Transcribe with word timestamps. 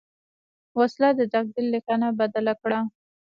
وسله 0.79 1.09
د 1.15 1.21
تقدیر 1.33 1.65
لیکنه 1.73 2.07
بدله 2.19 2.53
کوي 2.61 2.79